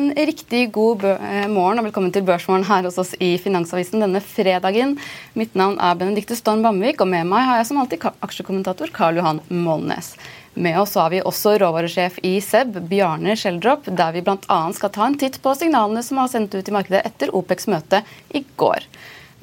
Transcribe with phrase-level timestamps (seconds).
[0.00, 4.22] En riktig god eh, morgen og velkommen til Børsmorgen her hos oss i Finansavisen denne
[4.24, 4.94] fredagen.
[5.36, 9.20] Mitt navn er Benedikte Storm Bamvik, og med meg har jeg som alltid aksjekommentator Karl
[9.20, 10.14] Johan Molnes.
[10.56, 14.60] Med oss har vi også råvaresjef i SEB, Bjarne Schjelderup, der vi bl.a.
[14.78, 18.00] skal ta en titt på signalene som var sendt ut i markedet etter OPECs møte
[18.32, 18.88] i går.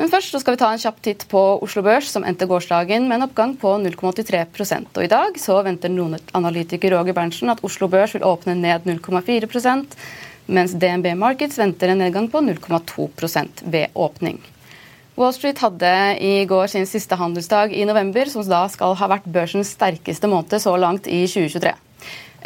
[0.02, 3.20] Men først skal vi ta en kjapp titt på Oslo Børs, som endte gårsdagen med
[3.20, 7.90] en oppgang på 0,83 Og I dag så venter noen analytiker Roger Berntsen at Oslo
[7.94, 9.50] Børs vil åpne ned 0,4
[10.48, 14.40] mens DNB Markets venter en nedgang på 0,2% ved åpning.
[15.18, 19.26] Wall Street hadde i går sin siste handelsdag i november, som da skal ha vært
[19.34, 21.74] børsens sterkeste måned så langt i 2023.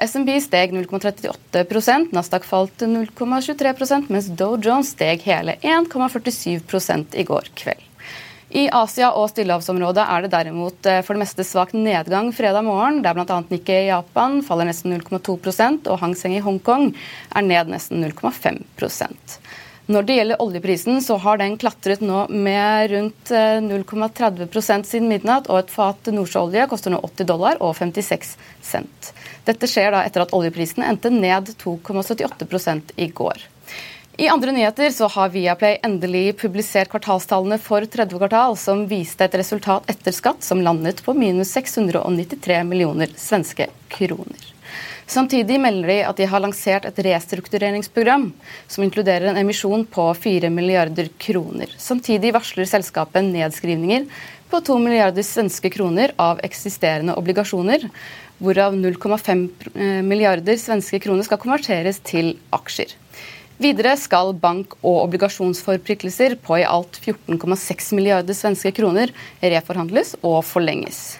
[0.02, 7.91] SMB steg 0,38% Nasdaq falt 0,23% mens Dow Jones steg hele 1,47 i går kveld.
[8.52, 13.00] I Asia og stillehavsområdet er det derimot eh, for det meste svak nedgang fredag morgen,
[13.04, 13.38] der bl.a.
[13.48, 19.38] Nikkei i Japan faller nesten 0,2% og Hang Seng i Hongkong er ned nesten 0,5%
[19.92, 25.48] Når det gjelder oljeprisen, så har den klatret nå med rundt eh, 0,30 siden midnatt,
[25.48, 29.14] og et fat nordsjøolje koster nå 80 dollar og 56 cent.
[29.48, 33.51] Dette skjer da etter at oljeprisen endte ned 2,78 i går.
[34.21, 39.37] I andre nyheter så har Viaplay endelig publisert kvartalstallene for tredje kvartal, som viste et
[39.39, 44.45] resultat etter skatt som landet på minus 693 millioner svenske kroner.
[45.10, 48.30] Samtidig melder de at de har lansert et restruktureringsprogram
[48.70, 51.73] som inkluderer en emisjon på 4 milliarder kroner.
[51.81, 54.05] Samtidig varsler selskapet nedskrivninger
[54.54, 57.89] på 2 milliarder svenske kroner av eksisterende obligasjoner,
[58.37, 59.48] hvorav 0,5
[60.05, 63.01] milliarder svenske kroner skal konverteres til aksjer.
[63.61, 69.11] Videre skal bank- og obligasjonsforpliktelser på i alt 14,6 milliarder svenske kroner
[69.42, 71.20] reforhandles og forlenges.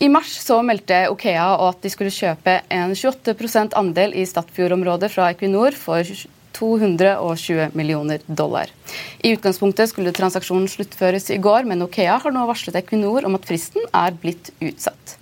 [0.00, 5.26] I mars så meldte Okea at de skulle kjøpe en 28% andel i Stadfjord-området fra
[5.34, 6.06] Equinor for
[6.56, 8.70] 220 millioner dollar.
[9.18, 13.48] I utgangspunktet skulle transaksjonen sluttføres i går, men Okea har nå varslet Equinor om at
[13.48, 15.19] fristen er blitt utsatt.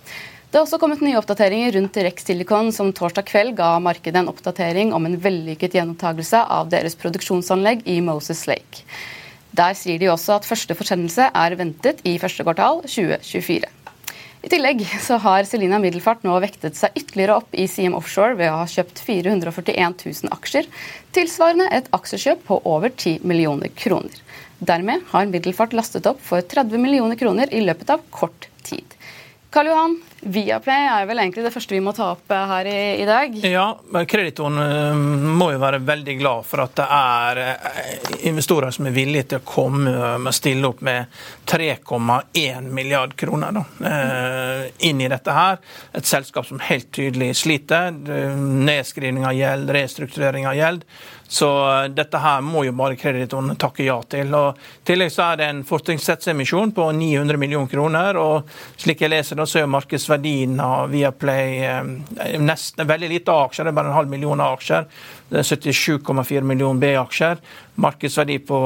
[0.49, 4.31] Det har også kommet nye oppdateringer rundt Rex Silicon, som torsdag kveld ga markedet en
[4.31, 8.81] oppdatering om en vellykket gjenopptakelse av deres produksjonsanlegg i Moses Lake.
[9.53, 13.69] Der sier de også at første forsendelse er ventet i første kvartal 2024.
[14.39, 18.49] I tillegg så har Celina Middelfart nå vektet seg ytterligere opp i CM Offshore ved
[18.49, 20.65] å ha kjøpt 441 000 aksjer,
[21.13, 24.17] tilsvarende et aksjekjøp på over 10 millioner kroner.
[24.57, 28.97] Dermed har Middelfart lastet opp for 30 millioner kroner i løpet av kort tid.
[29.53, 33.05] Karl Johan, Viaplay er vel egentlig det første vi må ta opp her i, i
[33.07, 33.35] dag?
[33.47, 33.67] Ja,
[34.09, 35.03] kreditoren eh,
[35.39, 39.39] må jo være veldig glad for at det er eh, investorer som er villige til
[39.39, 45.61] å komme med stille opp med 3,1 milliard kroner da, eh, inn i dette her.
[45.95, 47.95] Et selskap som helt tydelig sliter.
[48.39, 50.85] Nedskrivning av gjeld, restrukturering av gjeld.
[51.29, 51.47] Så
[51.93, 54.31] dette her må jo bare kreditorene takke ja til.
[54.33, 58.17] Og I tillegg så er det en fortrinnsrettsemisjon på 900 millioner kroner.
[58.17, 58.49] og
[58.81, 63.75] Slik jeg leser det, så er markedsverdien av Viaplay eh, nesten veldig lite aksjer, det
[63.75, 64.89] er bare en halv million aksjer.
[65.29, 67.37] Det er 77,4 millioner B-aksjer.
[67.79, 68.59] Markedsverdi på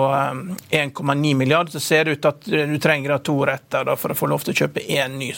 [0.72, 1.72] 1,9 milliard.
[1.72, 4.56] Så ser det ut at du trenger to retter da, for å få lov til
[4.56, 5.34] å kjøpe én ny.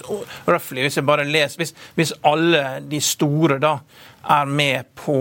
[0.45, 3.79] Røftlig, hvis jeg bare hvis, hvis alle de store da
[4.29, 5.15] er med på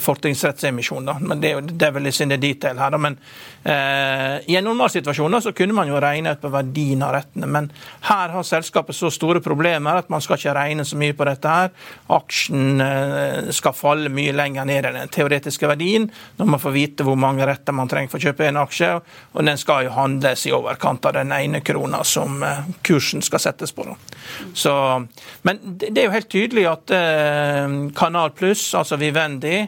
[0.00, 1.10] fortrinnsrettsemisjon.
[1.20, 1.52] Men det
[1.86, 2.96] er vel i sin in detail her.
[2.98, 3.16] Men
[3.64, 7.48] eh, i en normal situasjon så kunne man jo regne ut på verdien av rettene.
[7.48, 7.70] Men
[8.08, 11.54] her har selskapet så store problemer at man skal ikke regne så mye på dette
[11.54, 11.72] her.
[12.12, 17.06] Aksjen eh, skal falle mye lenger ned enn den teoretiske verdien når man får vite
[17.06, 18.92] hvor mange retter man trenger for å kjøpe en aksje.
[19.34, 23.42] Og den skal jo handles i overkant av den ene krona som eh, kursen skal
[23.42, 23.88] settes på.
[24.54, 24.72] Så,
[25.48, 29.60] men det er jo helt tydelig at eh, Kanal Pluss, altså Vivendi,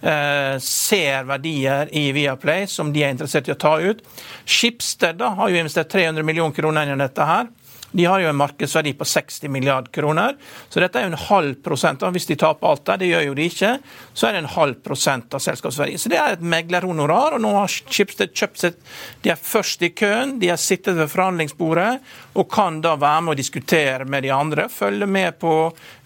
[0.00, 4.00] eh, ser verdier i Viaplay som de er interessert i å ta ut.
[4.48, 7.50] Schibsted har jo investert 300 millioner kroner i dette her.
[7.92, 10.36] De har jo en markedsverdi på 60 milliard kroner,
[10.68, 12.04] så dette er jo en halv prosent.
[12.14, 13.72] Hvis de taper alt der, det gjør jo de ikke,
[14.14, 15.98] så er det en halv prosent av selskapsverdi.
[15.98, 18.78] Så det er et meglerhonorar, og nå har Schibsted kjøpt seg
[19.24, 21.90] De er først i køen, de har sittet ved forhandlingsbordet
[22.38, 24.68] og kan da være med å diskutere med de andre.
[24.70, 25.54] Følge med på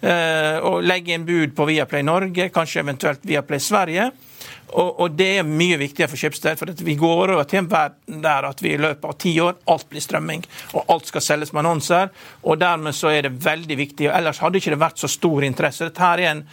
[0.01, 4.09] eh, å legge inn bud på Viaplay Norge, kanskje eventuelt Viaplay Sverige.
[4.75, 8.19] Og, og, det er mye viktigere for Schibsted, for vi går over til en verden
[8.23, 10.41] der at vi i løpet av ti år alt blir strømming,
[10.75, 12.11] og alt skal selges med annonser.
[12.43, 14.09] og Dermed så er det veldig viktig.
[14.09, 15.87] og Ellers hadde ikke det vært så stor interesse.
[15.87, 16.43] Dette her er en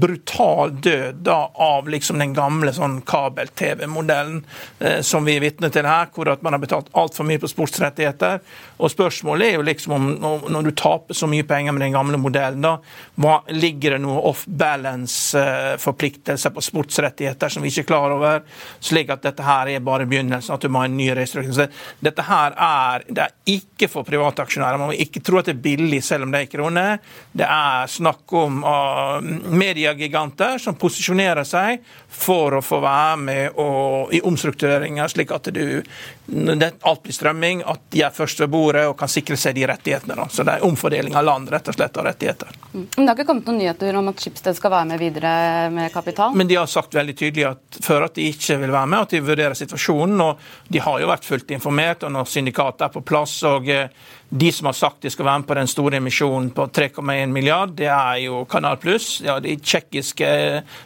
[0.00, 4.44] brutal død da, av liksom den gamle sånn kabel-TV-modellen
[4.80, 7.52] eh, som vi er vitne til her, hvor at man har betalt altfor mye på
[7.54, 8.34] sportsrettigheter.
[8.76, 10.04] Og Spørsmålet er jo liksom om
[10.52, 12.74] når du taper så mye penger med den gamle modellen, da,
[13.20, 17.13] hva, ligger det noe off balance-forpliktelser eh, på sportsrettigheter?
[17.14, 18.42] Rettigheter som vi ikke er klar over.
[18.80, 21.70] Slik at dette her er bare begynnelsen, at du må ha en ny restriksjon.
[22.00, 24.78] Dette her er, det er ikke for private aksjonærer.
[24.78, 26.98] Man må ikke tro at det er billig selv om det er kroner.
[27.32, 29.20] Det er snakk om uh,
[29.54, 31.84] mediegiganter som posisjonerer seg
[32.14, 35.82] for å få være med og, i omstruktureringer, slik at du,
[36.26, 39.66] det, alt blir strømming, at de er først ved bordet og kan sikre seg de
[39.68, 40.16] rettighetene.
[40.18, 40.28] Da.
[40.30, 42.54] Så det er omfordeling av land rett og slett av rettigheter.
[42.72, 42.86] Mm.
[42.96, 45.34] Men Det har ikke kommet noen nyheter om at Schibsted skal være med videre
[45.74, 46.34] med kapital?
[46.38, 49.14] Men de har sagt veldig tydelig at før at de ikke vil være med, at
[49.14, 50.20] de vurderer situasjonen.
[50.20, 53.88] og De har jo vært fullt informert, og når syndikatet er på plass og eh,
[54.36, 57.70] de som har sagt de skal være med på den store emisjonen på 3,1 milliard,
[57.78, 60.30] det er jo Kanal Pluss, ja, de tsjekkiske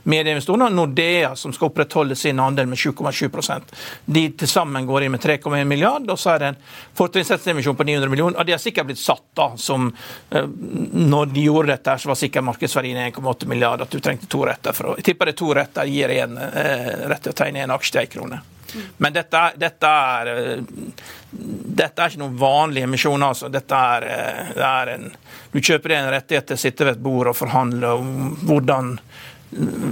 [0.05, 3.63] medieinvestorene, Nordea, som skal opprettholde sin andel med 7,7
[4.05, 6.61] De til sammen går inn med 3,1 milliard, og så er det en
[7.01, 8.37] fortrinnsrettsemisjon på 900 millioner.
[8.37, 9.89] og De har sikkert blitt satt da, som
[10.31, 10.45] eh,
[10.93, 14.77] Når de gjorde dette, så var sikkert markedsverdien 1,8 milliard, at du trengte to retter.
[14.77, 17.77] for å, Jeg tipper det to retter gir en eh, rett til å tegne en
[17.79, 18.45] aksje til én krone.
[18.97, 20.61] Men dette, dette, er,
[21.31, 23.23] dette er ikke noen vanlig emisjon.
[23.23, 23.49] Altså.
[23.53, 24.09] Dette er,
[24.57, 25.09] det er en,
[25.53, 28.97] du kjøper en rettighet til å sitte ved et bord og forhandle om hvordan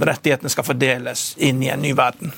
[0.05, 2.33] rettighetene skal fordeles inn i en ny verden.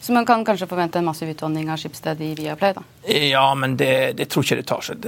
[0.00, 2.72] Så man kan kanskje forvente en massiv utvanning av Schibsted i Viaplay?
[2.72, 2.82] da?
[3.12, 5.04] Ja, men det, det tror ikke det tar seg.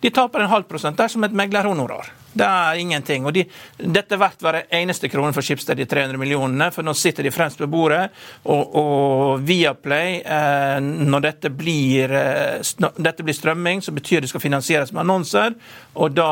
[0.00, 0.94] De taper en halv prosent.
[0.98, 2.12] Det er som et meglerhonorar.
[2.32, 3.24] Det er ingenting.
[3.26, 3.44] Og de,
[3.78, 7.32] dette er verdt hver eneste krone for Schibsted, de 300 millionene, for nå sitter de
[7.34, 8.02] fremst ved bordet.
[8.44, 14.44] Og, og Viaplay, eh, når dette blir, eh, dette blir, strømming, så betyr det skal
[14.44, 15.56] finansieres med annonser.
[15.96, 16.28] Og da,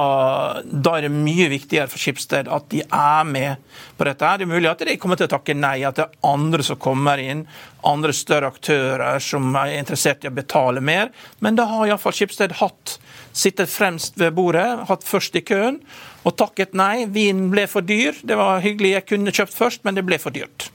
[0.64, 3.64] da er det mye viktigere for Schibsted at de er med
[3.96, 4.26] på dette.
[4.26, 4.38] her.
[4.38, 6.80] Det er mulig at de kommer til å takke nei, at det er andre som
[6.80, 7.46] kommer inn,
[7.86, 11.12] andre større aktører som er interessert i å betale mer.
[11.40, 12.98] Men da har iallfall Schibsted hatt
[13.36, 15.80] sittet fremst ved bordet, hatt først i køen,
[16.26, 17.04] og takket nei.
[17.12, 18.16] Vinen ble for dyr.
[18.26, 20.70] Det var hyggelig, jeg kunne kjøpt først, men det ble for dyrt.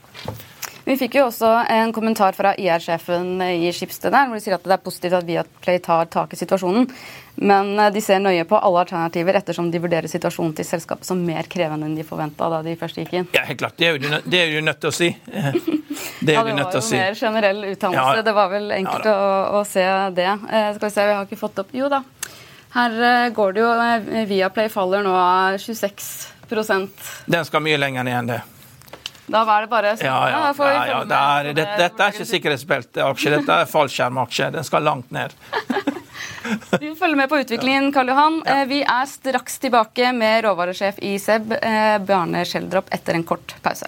[0.81, 4.74] Vi fikk jo også en kommentar fra IR-sjefen i Skipsted hvor de sier at det
[4.74, 6.88] er positivt at Viaplay tar tak i situasjonen.
[7.42, 11.22] Men eh, de ser nøye på alle alternativer ettersom de vurderer situasjonen til selskapet som
[11.25, 13.30] mer krevende enn de forventa da de først gikk inn.
[13.38, 13.78] Ja, helt klart.
[13.78, 15.12] Det er jo det er jo nødt til å si.
[16.21, 18.18] Det, ja, det var jo mer generell utdannelse.
[18.19, 18.21] Ja.
[18.26, 19.83] Det var vel enkelt ja, å, å, se
[20.18, 20.28] det.
[20.30, 22.04] Eh, skal vi se, vi har ikke fått opp Jo da.
[22.73, 25.13] Her eh, går det jo via Viaplay faller nå
[25.59, 26.87] 26%
[27.25, 28.42] Den skal mye lenger ned enn det.
[29.31, 30.54] Da var det bare Ja, ja.
[30.57, 34.49] ja, ja det er, det, dette er ikke sikkerhetsbelteaksje, dette er fallskjermaksje.
[34.57, 35.35] Den skal langt ned.
[36.81, 38.42] Vi følger med på utviklingen, Karl Johan.
[38.47, 41.54] Eh, vi er straks tilbake med råvaresjef i SEB,
[42.07, 43.87] Bjarne Schjelderup, etter en kort pause.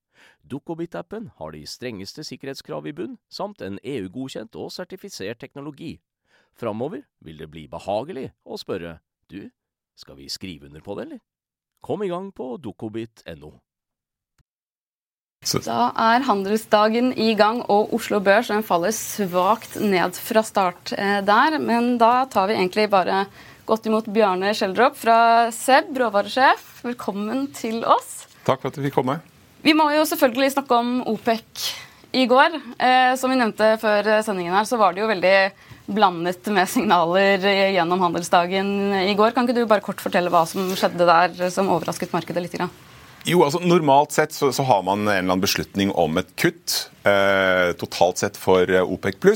[0.47, 5.99] Dukkobit-appen har de strengeste sikkerhetskrav i bunn, samt en EU-godkjent og sertifisert teknologi.
[6.57, 8.99] Framover vil det bli behagelig å spørre
[9.31, 9.49] du,
[9.95, 11.21] skal vi skrive under på det, eller?
[11.81, 13.55] Kom i gang på dukkobit.no.
[15.65, 21.17] Da er handelsdagen i gang, og Oslo Børs den faller svakt ned fra start eh,
[21.25, 21.57] der.
[21.57, 23.23] Men da tar vi egentlig bare
[23.65, 26.83] godt imot Bjarne Schjelderup fra SEB, råvaresjef.
[26.85, 28.27] Velkommen til oss.
[28.45, 29.17] Takk for at du fikk komme.
[29.61, 31.67] Vi må jo selvfølgelig snakke om OPEC
[32.17, 32.55] i går.
[32.81, 35.35] Eh, som vi nevnte før sendingen her, så var det jo veldig
[35.91, 37.43] blandet med signaler
[37.75, 38.71] gjennom handelsdagen
[39.03, 39.35] i går.
[39.35, 42.57] Kan ikke du bare kort fortelle hva som skjedde der som overrasket markedet litt?
[42.57, 42.73] Grann?
[43.27, 46.77] Jo, altså Normalt sett så, så, har man en eller annen beslutning om et kutt
[47.05, 49.27] eh, totalt sett for eh, OPEC.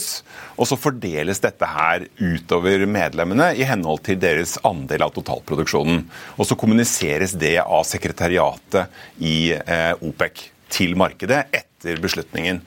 [0.58, 6.02] Og så fordeles dette her utover medlemmene i henhold til deres andel av totalproduksjonen.
[6.40, 12.64] Og så kommuniseres det av sekretariatet i eh, OPEC til markedet etter beslutningen.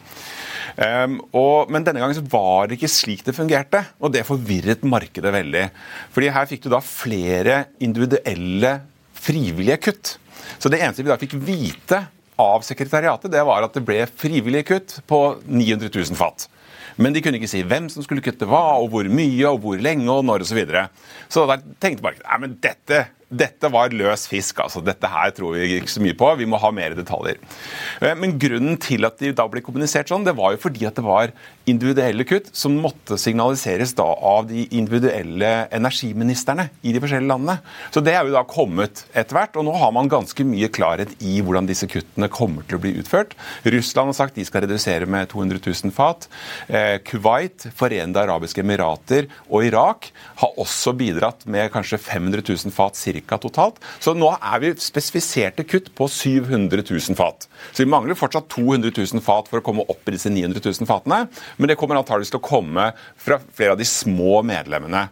[0.78, 5.32] Um, og, men denne gangen var det ikke slik det fungerte, og det forvirret markedet
[5.34, 5.64] veldig.
[6.14, 8.76] Fordi her fikk du da flere individuelle
[9.18, 10.14] frivillige kutt.
[10.58, 12.04] Så det eneste vi da fikk vite
[12.38, 16.46] av sekretariatet, det var at det ble frivillige kutt på 900 000 fat.
[16.98, 19.78] Men de kunne ikke si hvem som skulle kutte hva, og hvor mye, og hvor
[19.82, 20.50] lenge, og når osv.
[20.50, 20.88] Så, videre.
[21.30, 24.62] så da tenkte bare nei, men dette dette var løs fisk.
[24.64, 24.80] altså.
[24.84, 26.30] Dette her tror vi ikke så mye på.
[26.40, 27.36] Vi må ha mer detaljer.
[28.00, 30.96] Eh, men grunnen til at de da ble kommunisert sånn, det var jo fordi at
[30.96, 31.34] det var
[31.68, 37.58] individuelle kutt som måtte signaliseres da av de individuelle energiministerne i de forskjellige landene.
[37.92, 41.12] Så det er jo da kommet etter hvert, og nå har man ganske mye klarhet
[41.20, 43.36] i hvordan disse kuttene kommer til å bli utført.
[43.68, 46.30] Russland har sagt de skal redusere med 200 000 fat.
[46.68, 50.08] Eh, Kuwait, Forente arabiske emirater og Irak
[50.40, 53.38] har også bidratt med kanskje 500 000 fat ca.
[53.40, 53.80] totalt.
[54.02, 57.48] Så nå er vi spesifiserte kutt på 700 000 fat.
[57.72, 60.88] Så vi mangler fortsatt 200 000 fat for å komme opp i disse 900 000
[60.88, 61.24] fatene.
[61.58, 62.90] Men det kommer antakeligvis til å komme
[63.28, 65.08] fra flere av de små medlemmene.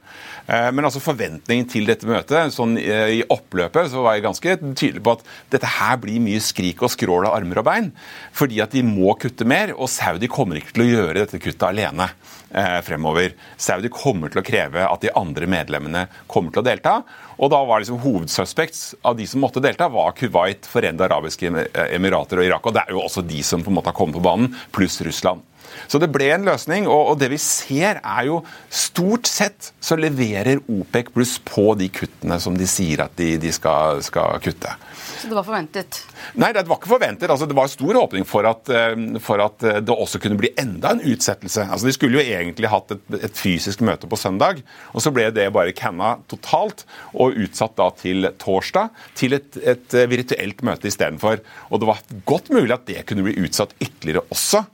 [0.47, 4.57] Eh, men altså forventningen til dette møtet, sånn eh, i oppløpet, så var jeg ganske
[4.79, 7.91] tydelig på at dette her blir mye skrik og skrål av armer og bein.
[8.37, 11.67] Fordi at de må kutte mer, og Saudi kommer ikke til å gjøre dette kuttet
[11.67, 12.09] alene
[12.55, 13.35] eh, fremover.
[13.59, 17.01] Saudi kommer til å kreve at de andre medlemmene kommer til å delta.
[17.37, 21.51] Og da var liksom hovedsuspects av de som måtte delta, var Kuwait, Forente arabiske
[21.91, 22.71] emirater og Irak.
[22.71, 25.03] Og det er jo også de som på en måte har kommet på banen, pluss
[25.05, 25.45] Russland.
[25.87, 28.41] Så det ble en løsning, og, og det vi ser er jo
[28.73, 33.53] stort sett så leverer OPEC pluss på de kuttene som de sier at de, de
[33.55, 34.73] skal, skal kutte.
[35.17, 36.01] Så det var forventet?
[36.41, 37.31] Nei, det var ikke forventet.
[37.33, 40.53] Altså, det var stor åpning for at, eh, for at, eh, det også kunne bli
[40.61, 41.65] enda en utsettelse.
[41.67, 45.29] Altså, de skulle jo egentlig hatt et, et fysisk møte på søndag, og så ble
[45.35, 50.91] det bare canna totalt og utsatt da til torsdag til et, et eh, virtuelt møte
[50.91, 51.43] istedenfor.
[51.71, 54.67] Og det var godt mulig at det kunne bli utsatt ytterligere også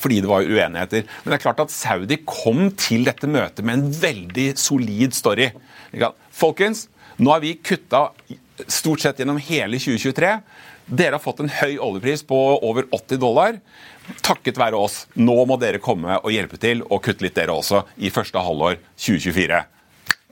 [0.00, 1.04] fordi det var uenigheter.
[1.22, 5.50] Men det er klart at Saudi kom til dette møtet med en veldig solid story.
[6.34, 6.86] Folkens,
[7.20, 8.08] nå har vi kutta
[8.66, 10.34] stort sett gjennom hele 2023.
[10.90, 13.60] Dere har fått en høy oljepris på over 80 dollar.
[14.26, 15.04] Takket være oss.
[15.14, 18.80] Nå må dere komme og hjelpe til og kutte litt dere også i første halvår
[18.96, 19.60] 2024.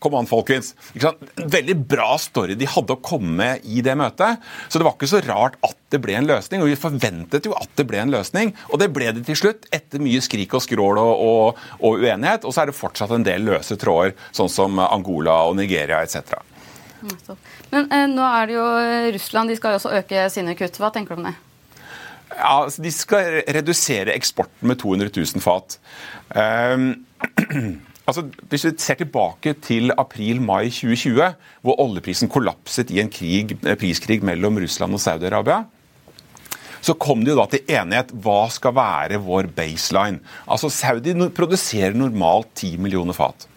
[0.02, 0.74] Kom an, folkens.
[0.94, 4.42] En veldig bra story de hadde å komme med i det møtet.
[4.68, 6.62] Så det var ikke så rart at det ble en løsning.
[6.62, 8.52] Og vi forventet jo at det ble en løsning.
[8.70, 12.46] Og det ble det til slutt, etter mye skrik og skrål og, og, og uenighet.
[12.46, 16.38] Og så er det fortsatt en del løse tråder, sånn som Angola og Nigeria etc.
[17.70, 18.70] Men eh, nå er det jo
[19.14, 20.80] Russland, de skal jo også øke sine kutt.
[20.80, 21.36] Hva tenker du om det?
[22.36, 25.78] Ja, altså, De skal redusere eksporten med 200 000 fat.
[26.34, 27.06] Um,
[28.08, 34.22] altså, hvis vi ser tilbake til april-mai 2020, hvor oljeprisen kollapset i en krig, priskrig
[34.26, 35.66] mellom Russland og Saudi-Arabia,
[36.80, 40.22] så kom de jo da til enighet hva skal være vår baseline.
[40.46, 43.48] Altså Saudi produserer normalt 10 millioner fat.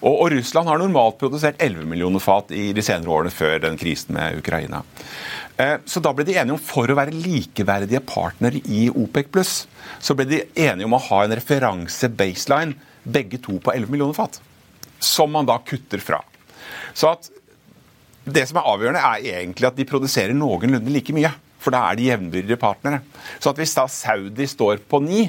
[0.00, 3.78] Og, og, Russland har normalt produsert 11 millioner fat i de senere årene før den
[3.80, 4.82] krisen med Ukraina.
[5.60, 9.54] Eh, så da ble de enige om, for å være likeverdige partnere i OPEC pluss,
[10.00, 14.16] så ble de enige om å ha en referanse baseline, begge to på 11 millioner
[14.16, 14.40] fat.
[15.00, 16.20] Som man da kutter fra.
[16.92, 17.30] Så at
[18.30, 21.32] det som er avgjørende, er egentlig at de produserer noenlunde like mye.
[21.60, 23.02] For da er de jevnbyrdige partnere.
[23.40, 25.24] Så at hvis da Saudi står på 9,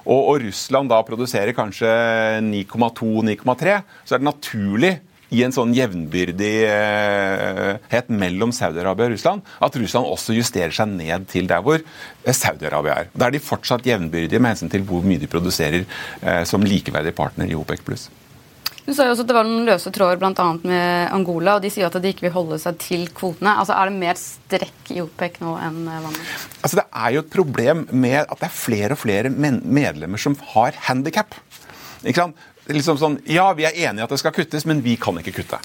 [0.00, 1.88] og, og Russland da produserer kanskje
[2.46, 4.92] 9,2-9,3, så er det naturlig
[5.30, 11.44] i en sånn jevnbyrdighet mellom Saudi-Arabia og Russland, at Russland også justerer seg ned til
[11.50, 11.78] der hvor
[12.26, 13.06] Saudi-Arabia er.
[13.14, 17.14] Da er de fortsatt jevnbyrdige med hensyn til hvor mye de produserer eh, som likeverdig
[17.16, 17.80] partner i OPEC+.
[18.86, 20.46] Du sa jo også at Det var noen løse tråder bl.a.
[20.66, 23.52] med Angola, og de sier at de ikke vil holde seg til kvotene.
[23.60, 26.24] Altså, Er det mer strekk i OPEC nå enn vanlig?
[26.64, 30.34] Altså, det er jo et problem med at det er flere og flere medlemmer som
[30.54, 31.30] har handikap.
[32.70, 35.40] Liksom sånn, ja, vi er enige i at det skal kuttes, men vi kan ikke
[35.40, 35.58] kutte.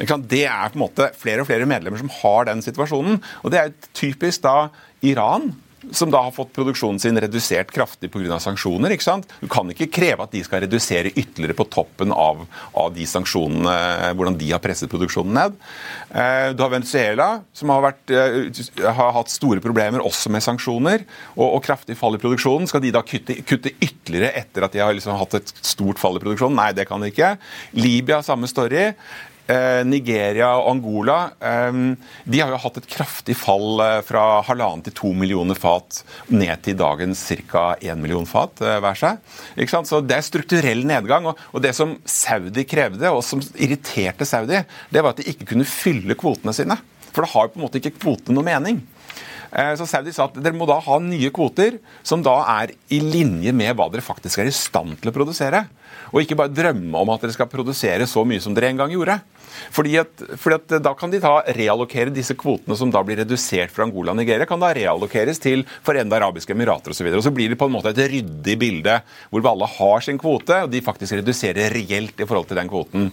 [0.00, 3.18] Det er på en måte flere og flere medlemmer som har den situasjonen.
[3.44, 4.70] Og det er typisk da
[5.06, 5.50] Iran,
[5.92, 8.38] som da har fått produksjonen sin redusert kraftig pga.
[8.40, 8.92] sanksjoner.
[8.94, 9.28] ikke sant?
[9.40, 12.44] Du kan ikke kreve at de skal redusere ytterligere på toppen av,
[12.76, 15.56] av de sanksjonene, hvordan de har presset produksjonen ned.
[16.10, 21.04] Eh, du har Venezuela, som har, vært, eh, har, hatt store problemer også med sanksjoner
[21.36, 22.68] og, og, kraftig fall i produksjonen.
[22.70, 26.20] Skal de da kutte, kutte ytterligere etter at de har liksom hatt et stort fall
[26.20, 26.58] i produksjonen?
[26.60, 27.34] Nei, det kan de ikke.
[27.78, 28.90] Libya, samme story.
[29.50, 31.78] Eh, Nigeria og Angola eh,
[32.28, 36.62] de har jo hatt et kraftig fall eh, fra halvannen til to millioner fat ned
[36.66, 37.64] til dagens ca.
[37.80, 39.18] én million fat hver seg.
[39.88, 41.30] Så Det er strukturell nedgang.
[41.30, 45.68] Og det som Saudi krevde, og som irriterte Saudi, det var at de ikke kunne
[45.68, 46.76] fylle kvotene sine.
[47.10, 48.82] For det har jo på en måte ikke kvotene noe mening.
[49.50, 53.50] Så Saudi sa at dere må da ha nye kvoter som da er i linje
[53.56, 55.64] med hva dere faktisk er i stand til å produsere.
[56.14, 58.94] Og ikke bare drømme om at dere skal produsere så mye som dere en gang
[58.94, 59.18] gjorde.
[59.74, 63.72] Fordi at, fordi at Da kan de ta reallokere disse kvotene som da blir redusert
[63.74, 67.10] fra Angola og Nigeria, kan da reallokeres til Forente arabiske emirater osv.
[67.34, 70.84] Blir det på en måte et ryddig bilde hvor alle har sin kvote, og de
[70.84, 73.10] faktisk reduserer reelt i forhold til den kvoten.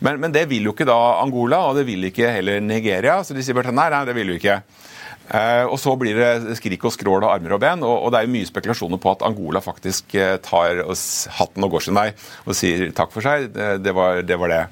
[0.00, 3.20] Men, men det vil jo ikke da Angola, og det vil ikke heller Nigeria.
[3.24, 4.62] Så de sier bare nei, nei, det vil jo ikke.
[5.24, 7.84] Uh, og Så blir det skrik og skrål av armer og ben.
[7.86, 10.84] Og, det er jo mye spekulasjoner på at Angola faktisk uh, tar
[11.38, 12.10] hatten og går sin vei
[12.44, 13.48] og sier takk for seg.
[13.54, 14.62] Det, var, det var, det.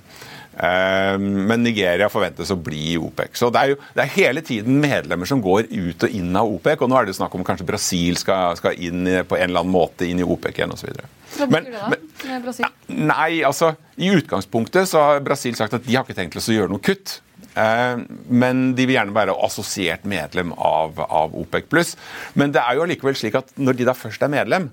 [0.60, 3.36] Ehm, men Nigeria forventes å bli i OPEC.
[3.38, 6.50] Så det er jo det er hele tiden medlemmer som går ut og inn av
[6.52, 6.84] OPEC.
[6.84, 9.74] Og nå er det snakk om kanskje Brasil skal, skal inn på en eller annen
[9.74, 10.92] måte inn i OPEC igjen osv.
[11.38, 11.90] Hva betyr det da
[12.28, 12.68] med Brasil?
[12.92, 16.72] Nei, altså I utgangspunktet så har Brasil sagt at de har ikke tenkt å gjøre
[16.72, 17.20] noe kutt.
[17.58, 21.96] Ehm, men de vil gjerne være assosiert medlem av, av OPEC
[22.34, 24.70] Men det er jo allikevel slik at når de da først er medlem,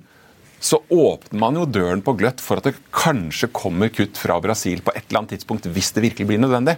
[0.59, 4.81] så åpner man jo døren på gløtt for at det kanskje kommer kutt fra Brasil
[4.83, 6.75] på et eller annet tidspunkt, hvis det virkelig blir nødvendig.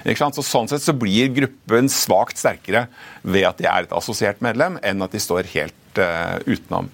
[0.00, 2.86] Så sånn sett så blir gruppen svakt sterkere
[3.22, 6.88] ved at de er et assosiert medlem, enn at de står helt uh, utenom.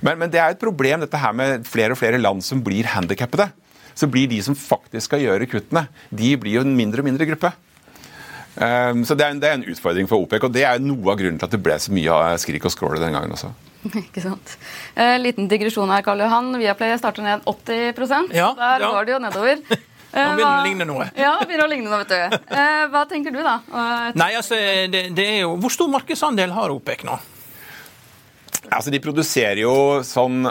[0.00, 2.88] Men, men, det er et problem dette her med flere og flere land som blir
[2.94, 3.50] handikappede.
[3.96, 7.28] Så blir de som faktisk skal gjøre kuttene, de blir jo en mindre og mindre
[7.28, 7.52] gruppe.
[8.56, 11.12] Um, så det er, en, det er, en, utfordring for OPEC, og det er noe
[11.12, 13.52] av grunnen til at det ble så mye skrik og skrål den gangen også.
[14.06, 14.56] Ikke sant.
[14.96, 16.54] Eh, liten digresjon her, Karl Johan.
[16.58, 18.90] Viaplay starter ned 80 ja, Der ja.
[18.90, 19.60] går det jo nedover.
[20.16, 21.06] Nå begynner det å ligne noe.
[21.18, 22.36] Ja, begynner å ligne noe, vet du.
[22.56, 23.58] Eh, hva tenker du, da?
[24.16, 24.56] Nei, altså,
[24.88, 27.18] det, det er jo, Hvor stor markedsandel har OPEC nå?
[28.70, 30.46] Altså, De produserer jo sånn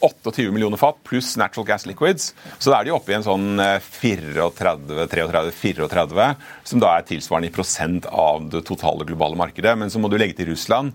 [0.00, 2.24] 28 millioner fat pluss natural gas liquids.
[2.58, 7.54] Så da er de oppe i en sånn 34-34, eh, som da er tilsvarende i
[7.54, 9.72] prosent av det totale globale markedet.
[9.78, 10.88] Men så må du legge til Russland,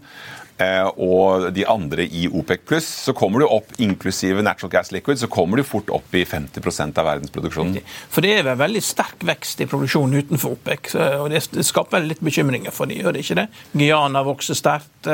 [0.56, 5.20] Eh, og de andre i OPEC pluss, så kommer du opp, inklusive natural gas liquid,
[5.20, 7.82] så kommer du fort opp i 50% av verdensproduksjonen.
[8.12, 12.24] For det er vel veldig sterk vekst i produksjonen utenfor OPEC, og det skaper litt
[12.24, 13.50] bekymringer for de, gjør det ikke det?
[13.76, 15.12] Guyana vokser sterkt.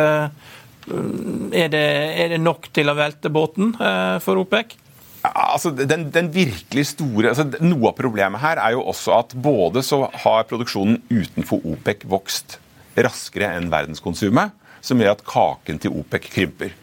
[0.87, 1.83] Eh, er det,
[2.23, 4.77] er det nok til å velte båten eh, for OPEC?
[5.21, 9.83] Altså, den, den, virkelig store, altså, Noe av problemet her er jo også at både
[9.85, 12.57] så har produksjonen utenfor OPEC vokst
[12.97, 16.73] raskere enn verdenskonsumet som gjør at kaken til OPEC krymper.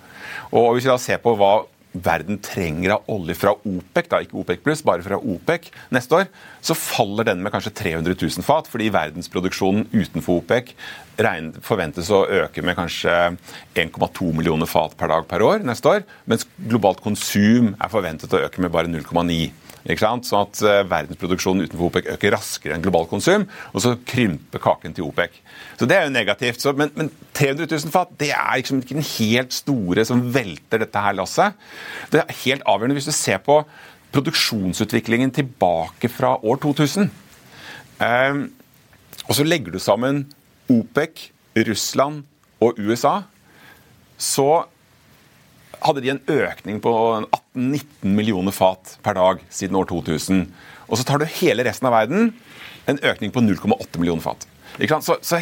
[0.54, 4.38] Og Hvis vi da ser på hva verden trenger av olje fra OPEC, da ikke
[4.40, 6.26] OPEC pluss, bare fra OPEC neste år,
[6.64, 10.74] så faller den med kanskje 300 000 fat, fordi verdensproduksjonen utenfor OPEC
[11.66, 13.14] forventes å øke med kanskje
[13.74, 18.44] 1,2 millioner fat per dag per år neste år, mens globalt konsum er forventet å
[18.46, 19.48] øke med bare 0,9.
[19.86, 24.96] Sånn at uh, verdensproduksjonen utenfor OPEC øker raskere enn global konsum, og så krymper kaken
[24.96, 25.38] til OPEC.
[25.78, 26.60] Så Det er jo negativt.
[26.60, 30.82] Så, men, men, 300 000 fat det er liksom ikke den helt store som velter
[30.82, 31.56] dette her lasset.
[32.12, 33.62] Det er helt avgjørende hvis du ser på
[34.12, 37.08] produksjonsutviklingen tilbake fra år 2000.
[37.08, 38.42] Um, ehm,
[39.28, 40.24] og så legger du sammen
[40.68, 41.30] OPEC,
[41.68, 42.24] Russland
[42.64, 43.22] og USA,
[44.18, 44.64] så
[45.84, 46.92] hadde de en økning på
[47.56, 50.46] 18-19 millioner fat per dag siden år 2000.
[50.88, 52.32] Og så tar du hele resten av verden,
[52.88, 54.48] en økning på 0,8 millioner fat.
[54.78, 55.40] Så, så,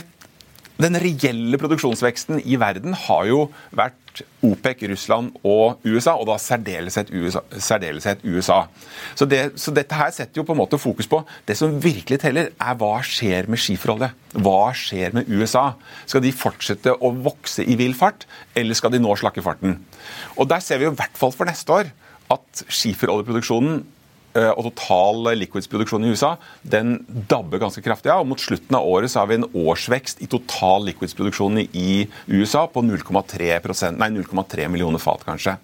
[0.82, 7.10] den reelle produksjonsveksten i verden har jo vært OPEC, Russland og USA, og da særdeleshet
[7.12, 7.42] USA.
[7.52, 8.62] Særdeleshet USA.
[9.16, 12.20] Så, det, så, dette her setter jo på en måte fokus på det som virkelig
[12.22, 14.16] teller, er hva skjer med skiforholdet?
[14.36, 15.70] Hva skjer med USA?
[16.04, 19.80] Skal de fortsette å vokse i vill fart, eller skal de nå slakke farten?
[20.36, 21.92] Og Der ser vi jo i hvert fall for neste år
[22.32, 23.84] at skiferoljeproduksjonen
[24.36, 26.98] og total liquids-produksjon i USA den
[27.30, 28.22] dabber ganske kraftig av.
[28.22, 32.66] og Mot slutten av året så har vi en årsvekst i total liquids-produksjon i USA
[32.70, 33.98] på 0,3%
[34.68, 35.56] millioner fat, kanskje.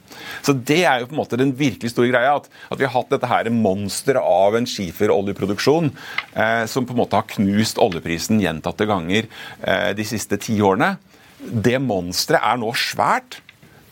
[0.43, 2.37] Så Det er jo på en måte den virkelig store greia.
[2.37, 5.93] At, at vi har hatt dette her monsteret av en skiferoljeproduksjon
[6.35, 9.29] eh, som på en måte har knust oljeprisen gjentatte ganger
[9.61, 10.95] eh, de siste ti årene.
[11.39, 13.43] Det monsteret er nå svært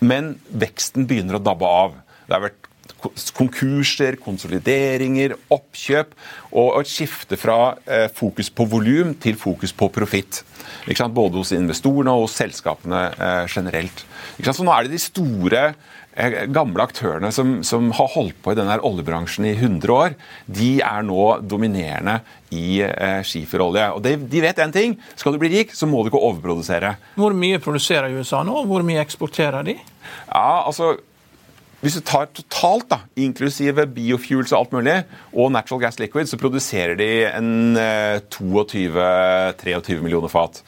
[0.00, 1.98] men veksten begynner å dabbe av.
[2.26, 2.59] Det har vært
[3.36, 6.14] konkurser, konsolideringer, oppkjøp
[6.50, 10.42] og et skifte fra eh, fokus på volum til fokus på profitt.
[11.10, 14.04] Både hos investorene og hos selskapene eh, generelt.
[14.40, 15.62] Så nå er det de store
[16.14, 20.70] eh, gamle aktørene som, som, har holdt på i denne oljebransjen i 100 år, de
[20.84, 22.20] er nå dominerende
[22.54, 23.90] i eh, skiferolje.
[23.96, 24.96] Og de, de vet én ting.
[25.16, 26.96] Skal du bli rik, så må du ikke overprodusere.
[27.20, 28.64] Hvor mye produserer USA nå?
[28.70, 29.78] Hvor mye eksporterer de?
[30.30, 30.96] Ja, altså
[31.80, 34.98] hvis du tar totalt, da, inklusive biofuels og alt mulig,
[35.32, 37.78] og natural gas liquid, så produserer de en
[38.36, 40.60] 22-23 eh, millioner fat.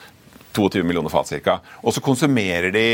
[0.57, 1.59] 22 millioner fat ca.
[1.83, 2.87] Og så konsumerer de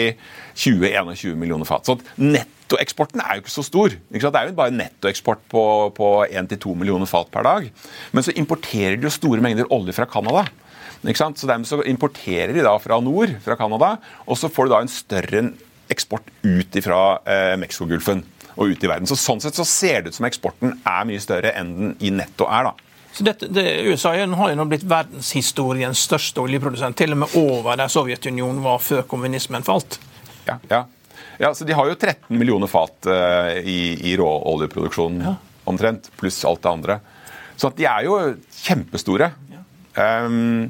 [0.59, 1.87] 20-21 millioner fat.
[1.87, 3.94] Så nettoeksporten er jo ikke så stor.
[3.94, 5.64] Ikke det er jo bare nettoeksport på,
[5.96, 7.68] på 1-2 millioner fat per dag.
[8.14, 10.46] Men så importerer de jo store mengder olje fra Canada.
[10.98, 13.92] Så Dermed så importerer de da fra nord, fra Canada,
[14.26, 15.42] og så får du da en større
[15.92, 18.24] eksport ut fra eh, Mexicogolfen
[18.59, 19.09] og ut i verden.
[19.09, 22.12] Så Sånn sett så ser det ut som eksporten er mye større enn den i
[22.14, 22.70] netto er.
[22.70, 22.88] da.
[23.14, 27.79] Så dette, det, USA har jo nå blitt verdenshistoriens største oljeprodusent, til og med over
[27.79, 29.98] der Sovjetunionen var før kommunismen falt.
[30.46, 30.85] Ja, ja.
[31.40, 35.37] ja så De har jo 13 millioner fat uh, i, i råoljeproduksjon ja.
[35.70, 37.01] omtrent, pluss alt det andre.
[37.59, 38.18] Så de er jo
[38.61, 39.33] kjempestore.
[39.51, 39.64] Ja.
[40.27, 40.68] Um,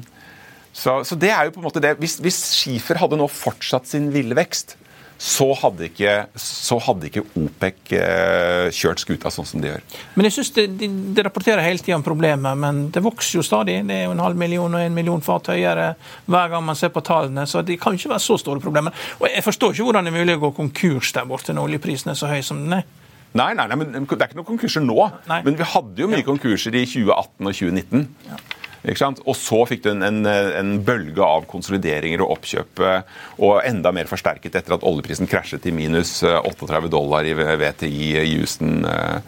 [0.73, 1.97] så, så, det er jo på en måte det.
[2.01, 4.77] Hvis, hvis skifer hadde nå fortsatt sin ville vekst,
[5.19, 9.81] så hadde ikke, så hadde ikke OPEC eh, kjørt skuta sånn som de gjør.
[10.15, 13.43] Men jeg synes det, de, de, rapporterer hele tida om problemet, men det vokser jo
[13.43, 13.81] stadig.
[13.89, 15.89] Det er jo en halv million og en million fat høyere
[16.23, 18.95] hver gang man ser på tallene, så det kan ikke være så store problemer.
[19.19, 22.13] Og Jeg forstår ikke hvordan det er mulig å gå konkurs der borte når oljeprisen
[22.13, 22.87] er så høy som den er.
[23.35, 24.97] Nei, nei, nei, men Det er ikke noen konkurser nå,
[25.29, 25.43] nei.
[25.45, 26.29] men vi hadde jo mye ja.
[26.31, 28.07] konkurser i 2018 og 2019.
[28.31, 28.39] Ja.
[28.79, 33.91] Og så fikk du en, en, en, bølge av konsolideringer og oppkjøp, eh, og enda
[33.95, 38.85] mer forsterket etter at oljeprisen krasjet til minus 38 eh, dollar i VTI i Houston,
[38.85, 39.19] uh,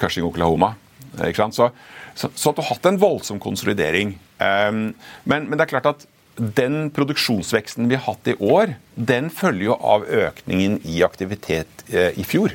[0.00, 0.74] Cushing, Oklahoma.
[1.16, 1.70] Så,
[2.14, 4.14] så, så du har hatt en voldsom konsolidering.
[4.36, 4.92] Men,
[5.24, 6.04] men det er klart at
[6.36, 12.12] den produksjonsveksten vi har hatt i år, den følger jo av økningen i aktivitet eh,
[12.18, 12.52] i fjor.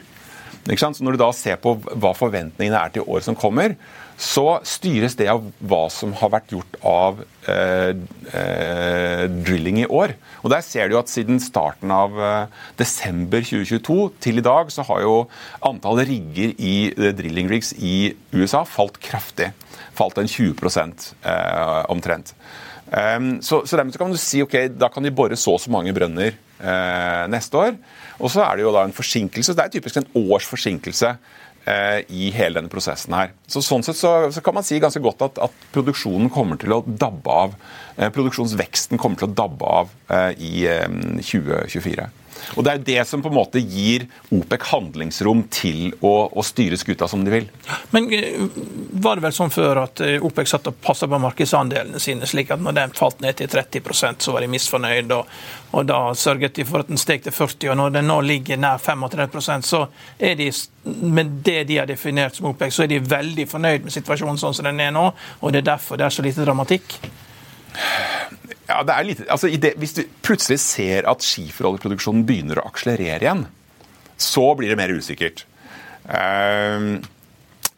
[0.62, 3.76] Så Når du da ser på hva forventningene er til året som kommer,
[4.22, 7.96] så styres det av hva som har vært gjort av eh,
[8.38, 10.14] eh, drilling i år.
[10.46, 14.86] Og Der ser du at siden starten av eh, desember 2022 til i dag, så
[14.86, 15.16] har jo
[15.66, 19.50] antallet rigger i eh, drilling rigs i USA falt kraftig.
[19.98, 20.54] Falt en 20
[21.26, 22.36] eh, omtrent.
[22.92, 25.72] Um, så, så dermed kan du si ok, da kan de bore så og så
[25.72, 26.36] mange brønner
[27.32, 27.78] neste år.
[28.22, 29.56] Og så er det jo da en forsinkelse.
[29.58, 31.16] Det er typisk en års forsinkelse
[31.62, 33.36] Eh, i hele denne prosessen her.
[33.46, 36.74] Så Sånn sett så, så kan man si ganske godt at, at, produksjonen kommer til
[36.74, 37.54] å dabbe av.
[38.00, 40.66] Eh, produksjonsveksten kommer til å dabbe av eh, i
[41.22, 42.08] 2024.
[42.56, 46.46] Og Det er jo det som på en måte gir OPEC handlingsrom til å, å
[46.46, 47.48] styre skuta som de vil.
[47.96, 48.44] Men eh,
[49.04, 52.54] var det vel sånn før at eh, OPEC satt og passa på markedsandelene sine, slik
[52.54, 55.32] at når den falt ned til 30% så var de misfornøyd, og,
[55.78, 58.60] og da sørget de for at den steg til 40 og Når den nå ligger
[58.60, 59.86] nær 35% så
[60.20, 60.52] er de
[60.84, 64.56] med det de har definert som OPEC, så er de veldig fornøyd med situasjonen sånn
[64.58, 66.98] som den er nå, og det er derfor det er så lite dramatikk.
[68.72, 73.26] Ja, det er lite, altså det, Hvis du plutselig ser at skiferoljeproduksjonen begynner å akselerere
[73.26, 73.46] igjen,
[74.22, 75.44] så blir det mer usikkert.
[76.06, 77.02] Uh,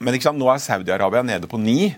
[0.04, 1.94] men sant, nå er Saudi-Arabia nede på ni.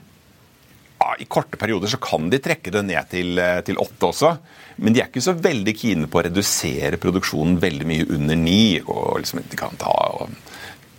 [1.00, 4.32] Ja, I korte perioder så kan de trekke det ned til, eh, til åtte også.
[4.78, 8.80] Men de er ikke så veldig kine på å redusere produksjonen veldig mye under ni.
[8.80, 10.30] og liksom, De kan ta og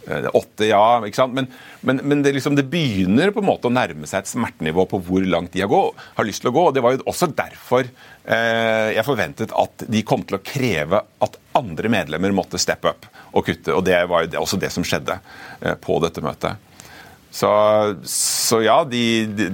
[0.06, 0.82] åtte, ja.
[1.06, 1.34] ikke sant?
[1.36, 1.48] Men,
[1.80, 5.00] men, men det, liksom, det, begynner på en måte å nærme seg et smertenivå på
[5.06, 5.82] hvor langt de har, gå,
[6.18, 6.66] har lyst til å gå.
[6.68, 11.02] og Det var jo også derfor eh, jeg forventet at de kom til å kreve
[11.26, 13.74] at andre medlemmer måtte steppe opp og kutte.
[13.74, 16.62] og Det var jo også det som skjedde eh, på dette møtet.
[17.36, 17.50] Så,
[18.08, 19.02] så ja, de,
[19.36, 19.50] de,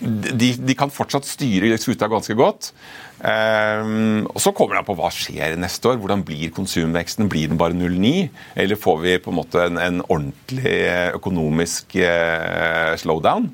[0.00, 2.72] de, de, kan fortsatt styre skuta ganske godt.
[3.18, 5.98] Um, og Så kommer det an på hva skjer neste år.
[5.98, 7.30] Hvordan blir konsumveksten?
[7.30, 8.28] Blir den bare 0,9?
[8.54, 10.76] Eller får vi på en måte en, en ordentlig
[11.18, 13.50] økonomisk uh, slowdown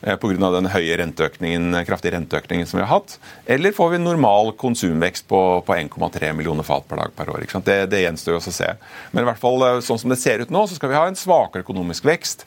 [0.00, 0.50] pga.
[0.54, 3.16] den høye renteøkningen, kraftige renteøkningen som vi har hatt?
[3.46, 7.46] Eller får vi normal konsumvekst på, på 1,3 millioner fat per dag per år?
[7.64, 8.70] Det, det, gjenstår jo å se.
[9.12, 11.06] Men i hvert fall uh, sånn som det ser ut nå, så skal vi ha
[11.08, 12.46] en svakere økonomisk vekst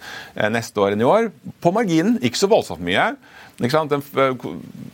[0.51, 1.29] neste år enn i år.
[1.63, 3.11] På marginen, ikke så voldsomt mye.
[3.61, 4.47] En eh,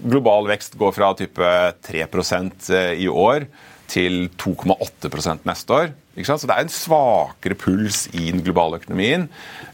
[0.03, 1.55] global vekst går fra type
[1.87, 3.47] 3 eh, i år
[3.87, 5.95] til 2,8 neste år.
[6.17, 9.27] Så det er en svakere puls i den globale økonomien.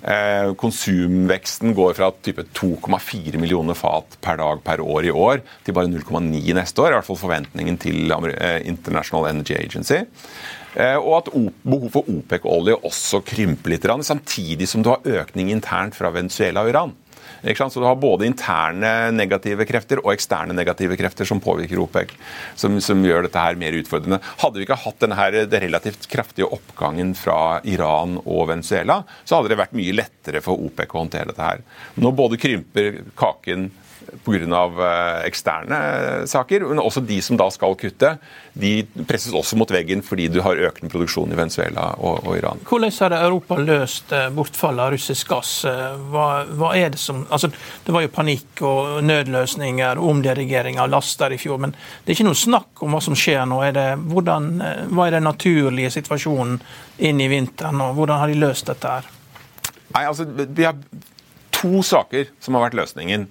[0.04, 5.78] Eh, konsumveksten går fra type 2,4 millioner fat per dag per år i år til
[5.78, 6.91] bare 0,9 neste år.
[6.91, 8.12] I hvert fall forventningen til
[8.65, 10.04] International Energy Agency.
[10.76, 11.30] Og at
[11.63, 16.73] behov for OPEC-olje også krymper litt, samtidig som du har økning internt fra Venezuela og
[16.73, 16.95] Iran.
[17.44, 22.14] Så du har både interne negative krefter og eksterne negative krefter som påvirker OPEC,
[22.56, 24.22] som, som gjør dette her mer utfordrende.
[24.40, 29.38] Hadde vi ikke hatt denne her, den relativt kraftige oppgangen fra Iran og Venezuela, så
[29.40, 31.64] hadde det vært mye lettere for OPEC å håndtere dette her.
[32.00, 33.70] Nå både krymper kaken
[34.26, 34.63] pga.
[34.84, 35.78] Eh, eksterne
[36.28, 36.67] saker.
[36.69, 38.15] Men også de som da skal kutte,
[38.54, 38.73] de
[39.08, 42.62] presses også mot veggen fordi du har økende produksjon i Venezuela og, og Iran.
[42.69, 45.54] Hvordan har Europa løst eh, bortfallet av russisk gass?
[45.69, 47.49] Eh, hva, hva, er Det som, altså,
[47.86, 52.17] det var jo panikk og nødløsninger og omdirigering av laster i fjor, men det er
[52.17, 53.62] ikke noe snakk om hva som skjer nå.
[53.65, 54.52] Er det, hvordan,
[54.93, 56.60] hva er den naturlige situasjonen
[57.04, 59.10] inn i vinteren, og hvordan har de løst dette her?
[59.93, 60.78] Nei, altså, Vi har
[61.54, 63.28] to saker som har vært løsningen.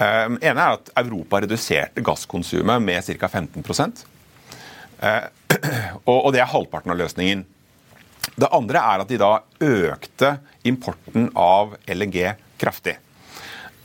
[0.00, 3.28] Um, ene er at Europa reduserte gasskonsumet med ca.
[3.28, 3.60] 15
[5.04, 5.26] uh,
[6.08, 7.44] og, det er halvparten av løsningen.
[8.40, 12.96] Det andre er at de da økte importen av LNG kraftig.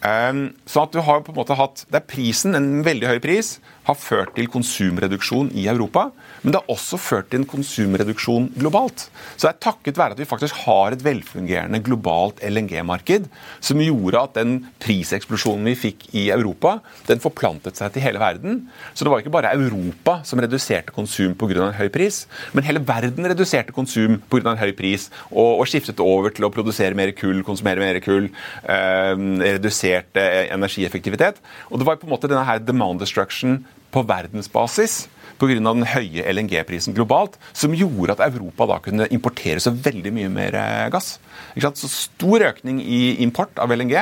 [0.05, 3.19] Um, så at du har på en måte hatt, det er Prisen, en veldig høy
[3.23, 6.09] pris, har ført til konsumreduksjon i Europa.
[6.41, 9.07] Men det har også ført til en konsumreduksjon globalt.
[9.35, 13.27] Så det er takket være at vi faktisk har et velfungerende globalt LNG-marked
[13.65, 18.63] som gjorde at den priseksplosjonen vi fikk i Europa, den forplantet seg til hele verden.
[18.93, 21.65] Så det var ikke bare Europa som reduserte konsum pga.
[21.65, 24.51] en høy pris, men hele verden reduserte konsum pga.
[24.51, 28.29] en høy pris og, og, skiftet over til å produsere mer kull, konsumere mer kull,
[28.63, 29.15] eh,
[29.55, 30.21] reduserte
[30.53, 31.41] energieffektivitet.
[31.71, 33.63] Og det var på en måte denne her demand destruction
[33.95, 35.05] på verdensbasis
[35.39, 35.55] pga.
[35.59, 40.55] den høye LNG-prisen globalt, som gjorde at Europa da kunne importere så veldig mye mer
[40.55, 41.17] eh, gass.
[41.55, 43.95] Så stor økning i import av LNG.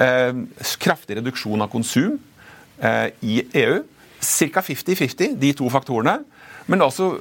[0.00, 0.32] Eh,
[0.82, 2.18] kraftig reduksjon av konsum
[2.82, 3.82] eh, i EU.
[4.20, 4.60] Ca.
[4.60, 6.20] 50-50, de to faktorene.
[6.68, 7.14] Men også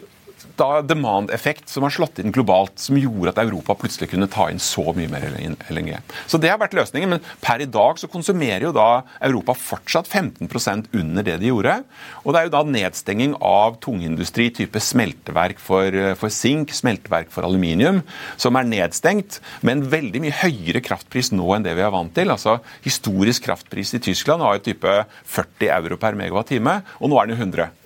[0.60, 4.62] da demand-effekt som har slått inn globalt, som gjorde at Europa plutselig kunne ta inn
[4.62, 5.26] så mye mer
[5.70, 5.94] LNG.
[6.28, 10.08] Så Det har vært løsningen, men per i dag så konsumerer jo da Europa fortsatt
[10.08, 11.76] 15% under det de gjorde.
[12.24, 17.48] Og det er jo da nedstenging av tungindustri, type smelteverk for, for sink, smelteverk for
[17.48, 18.04] aluminium,
[18.40, 22.14] som er nedstengt, med en veldig mye høyere kraftpris nå enn det vi er vant
[22.16, 22.32] til.
[22.34, 24.96] Altså Historisk kraftpris i Tyskland har jo type
[25.36, 27.79] 40 euro per megawatt-time, og nå er den jo 100.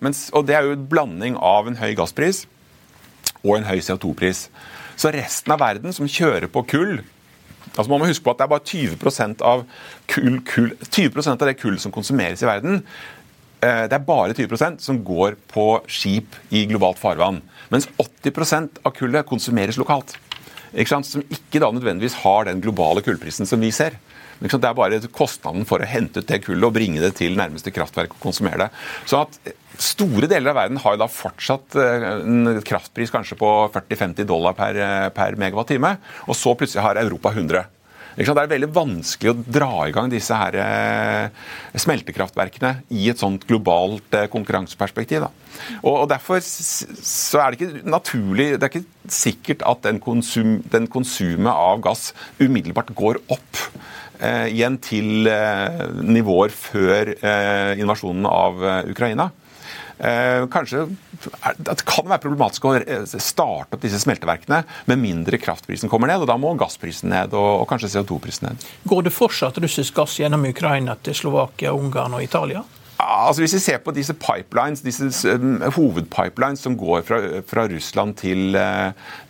[0.00, 2.46] Mens, og Det er jo en blanding av en høy gasspris
[3.44, 4.48] og en høy CO2-pris.
[4.96, 7.02] Så resten av verden som kjører på kull
[7.74, 9.64] altså Man må huske på at det er bare 20 av,
[10.06, 12.84] kull, kull, 20% av det kull som konsumeres i verden.
[13.64, 17.40] Eh, det er bare 20% som går på skip i globalt farvann.
[17.72, 20.16] Mens 80% av kullet konsumeres lokalt.
[20.74, 21.00] Ikke?
[21.06, 23.98] Som ikke da nødvendigvis har den globale kullprisen som vi ser.
[24.40, 27.72] Det er bare kostnaden for å hente ut det kullet og bringe det til nærmeste
[27.74, 28.70] kraftverk og konsumere det.
[29.10, 33.48] Så at Store deler av verden har jo da fortsatt eh, en kraftpris kanskje på
[33.74, 35.96] 40-50 dollar per, eh, per megawatt-time,
[36.28, 37.64] og så plutselig har Europa 100.
[38.14, 41.48] Det er veldig vanskelig å dra i gang disse her eh,
[41.82, 45.26] smeltekraftverkene i et sånt globalt konkurranseperspektiv.
[45.82, 50.86] Og, Derfor så er det ikke naturlig Det er ikke sikkert at den, konsum, den
[50.90, 53.66] konsumet av gass umiddelbart går opp
[54.22, 55.26] igjen til
[56.06, 57.10] nivåer før
[57.80, 59.30] invasjonen av Ukraina.
[59.98, 60.88] Eh, kanskje
[61.56, 66.24] Det kan være problematisk å eh, starte opp disse smelteverkene med mindre kraftprisen kommer ned.
[66.24, 68.64] og Da må gassprisen ned, og kanskje CO2-prisen ned.
[68.90, 72.64] Går det fortsatt russisk gass gjennom Ukraina til Slovakia, Ungarn og Italia?
[73.04, 78.14] Altså Hvis vi ser på disse pipelines, disse um, hovedpipelines som går fra, fra Russland
[78.20, 78.56] til,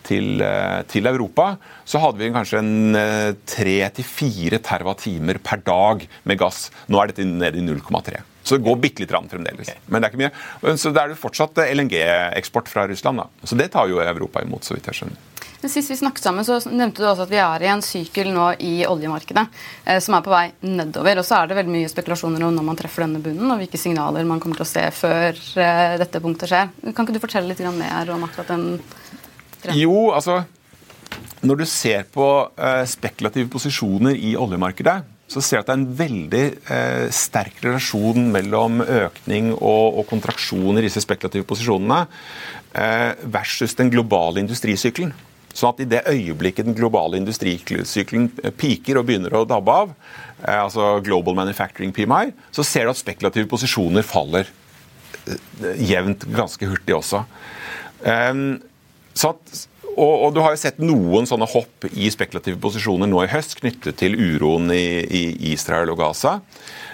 [0.07, 0.45] til,
[0.91, 2.99] til, Europa, så hadde vi kanskje en
[3.49, 6.69] tre til fire TWh per dag med gass.
[6.87, 8.23] Nå er dette nede i 0,3.
[8.45, 9.65] Så det går bitte litt fremdeles.
[9.65, 9.81] Okay.
[9.89, 10.75] Men det er ikke mye.
[10.77, 13.23] Så det er jo fortsatt LNG-eksport fra Russland.
[13.23, 13.47] da.
[13.47, 15.23] Så det tar jo Europa imot, så vidt jeg skjønner.
[15.65, 18.51] Sist vi snakket sammen, så nevnte du også at vi er i en sykkel nå
[18.61, 19.45] i oljemarkedet
[19.85, 21.17] eh, som er på vei nedover.
[21.21, 23.79] Og så er det veldig mye spekulasjoner om når man treffer denne bunnen, og hvilke
[23.81, 26.69] signaler man kommer til å se før eh, dette punktet skjer.
[26.91, 28.67] Kan ikke du fortelle litt mer om akkurat den
[29.63, 29.81] trenden?
[29.81, 30.43] Jo, altså
[31.45, 32.27] Når du ser på
[32.57, 36.43] eh, spekulative posisjoner i oljemarkedet, så ser jeg at det er en veldig
[36.75, 42.03] eh, sterk relasjon mellom økning og, og kontraksjon i disse spekulative posisjonene
[42.77, 45.15] eh, versus den globale industrisykkelen.
[45.55, 49.95] Sånn at i det øyeblikket den globale industrisykkelen eh, piker og begynner å dabbe av,
[50.43, 54.51] eh, altså Global Manufacturing PMI, så ser du at spekulative posisjoner faller
[55.25, 57.23] eh, jevnt ganske hurtig også.
[58.05, 58.59] Um,
[59.15, 59.61] så at
[59.95, 63.57] og, og, du har jo sett noen sånne hopp i spekulative posisjoner nå i høst
[63.61, 66.39] knyttet til uroen i, i Israel og Gaza,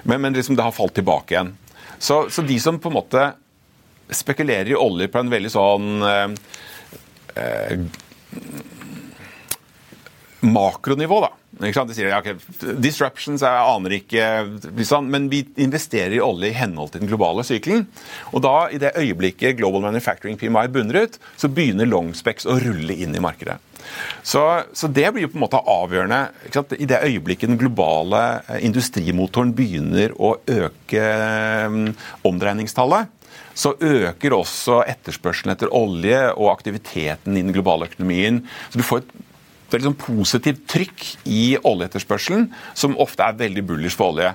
[0.03, 1.55] men, men liksom det har falt tilbake igjen.
[2.01, 3.25] Så, så, de som på en måte
[4.11, 6.31] spekulerer i olje på en veldig sånn eh,
[7.39, 8.07] eh
[10.41, 12.38] makronivå, da, de sier okay,
[12.82, 14.27] disruptions, jeg aner ikke
[14.77, 17.86] liksom, Men vi investerer i olje i henhold til den globale sykelen.
[18.32, 22.95] Og da, i det øyeblikket Global Manufacturing PMI bunner ut, så begynner longspecs å rulle
[22.95, 23.60] inn i markedet.
[24.23, 24.41] Så,
[24.73, 26.21] så, det blir jo på en måte avgjørende.
[26.77, 31.08] I det øyeblikket den globale eh, industrimotoren begynner å øke
[31.65, 31.82] um,
[32.27, 33.10] omdreiningstallet,
[33.58, 38.39] så øker også etterspørselen etter olje og aktiviteten i den globale økonomien.
[38.71, 39.12] Så du får et
[39.71, 44.34] veldig liksom positivt trykk i oljeetterspørselen, som ofte er veldig bullish for olje.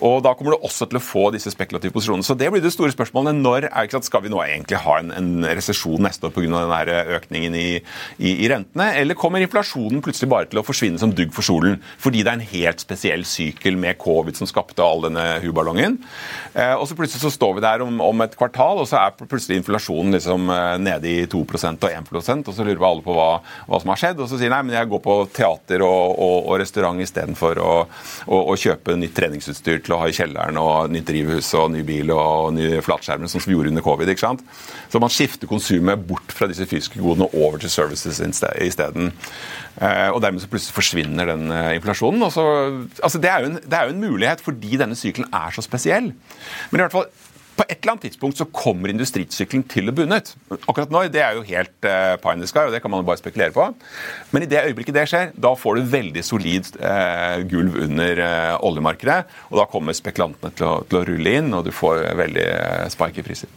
[0.00, 2.24] Og Da kommer du også til å få disse spekulative posisjonene.
[2.24, 3.36] Så Det blir det store spørsmålet.
[3.36, 7.20] Når sant, Skal vi nå egentlig ha en, en resesjon neste år pga.
[7.20, 7.80] økningen i,
[8.18, 8.94] i, i, rentene?
[8.96, 11.80] Eller kommer inflasjonen plutselig bare til å forsvinne som dugg for solen?
[11.98, 15.98] Fordi det er en helt spesiell sykkel med covid som skapte all denne huballongen.
[16.54, 19.14] Eh, og så plutselig så står vi der om, om, et kvartal, og så er
[19.20, 23.14] plutselig inflasjonen liksom eh, nede i 2% og 1% og så lurer vi alle på
[23.14, 23.28] hva,
[23.68, 24.22] hva, som har skjedd.
[24.22, 27.74] Og så sier nei, men jeg går på teater og, og, og restaurant istedenfor å,
[28.30, 32.12] å kjøpe nytt treningsutstyr til å ha i kjelleren, og nytt drivhus og ny bil
[32.14, 34.12] og ny flatskjerm, sånn som vi gjorde under covid.
[34.12, 34.44] ikke sant?
[34.92, 39.12] Så man skifter konsumet bort fra disse fysiske godene og over til services isteden.
[39.80, 42.22] Eh, og dermed så plutselig forsvinner den eh, inflasjonen.
[42.26, 42.44] og Så,
[43.02, 46.12] altså det, er en, det er jo en mulighet fordi denne sykelen er så spesiell.
[46.70, 47.10] Men i hvert fall
[47.60, 50.32] på et eller annet tidspunkt så kommer industrisykkelen til å bunne ut.
[50.64, 53.02] Akkurat nå det er jo helt uh, pie in the sky, og det kan man
[53.02, 53.66] jo bare spekulere på.
[54.32, 58.56] Men i det øyeblikket det skjer, da får du veldig solid uh, gulv under uh,
[58.64, 59.20] oljemarkedet.
[59.50, 62.46] Og da kommer spekulantene til å, til å, rulle inn, og du får veldig
[62.96, 63.56] spike i priser.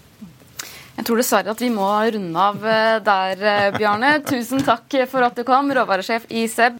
[0.93, 2.65] Jeg tror dessverre at vi må runde av
[3.07, 4.17] der, Bjarne.
[4.27, 6.77] Tusen takk for at du kom, råvaresjef i SEB.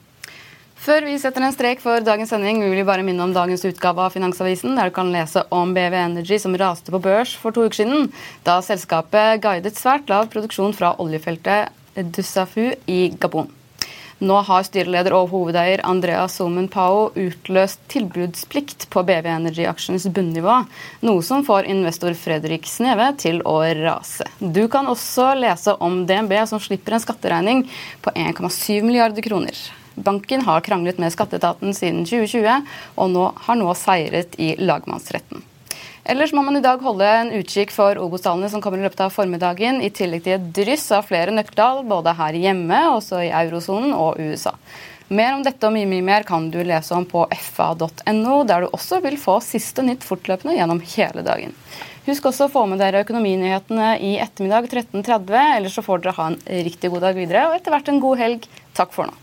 [0.84, 4.04] Før vi setter en strek for dagens sending, vil vi bare minne om dagens utgave
[4.04, 7.64] av Finansavisen, der du kan lese om BV Energy som raste på børs for to
[7.64, 8.10] uker siden,
[8.44, 13.48] da selskapet guidet svært lav produksjon fra oljefeltet Dussafu i Gabon.
[14.28, 20.58] Nå har styreleder og hovedeier Andrea Somen Pao utløst tilbudsplikt på BV Energy-aksjenes bunnivå,
[21.08, 24.28] noe som får investor Fredrik Sneve til å rase.
[24.44, 27.64] Du kan også lese om DNB som slipper en skatteregning
[28.04, 29.64] på 1,7 milliarder kroner.
[29.96, 35.44] Banken har kranglet med skatteetaten siden 2020, og nå, har nå seiret i lagmannsretten.
[36.04, 39.14] Ellers må man i dag holde en utkikk for Obos-tallene som kommer i løpet av
[39.16, 43.96] formiddagen, i tillegg til et dryss av flere nøkkeltall både her hjemme, også i eurosonen
[43.96, 44.52] og USA.
[45.14, 48.70] Mer om dette og mye, mye mer kan du lese om på fa.no, der du
[48.74, 51.56] også vil få siste nytt fortløpende gjennom hele dagen.
[52.04, 56.32] Husk også å få med dere økonominyhetene i ettermiddag 13.30, ellers så får dere ha
[56.34, 58.50] en riktig god dag videre, og etter hvert en god helg.
[58.76, 59.23] Takk for nå.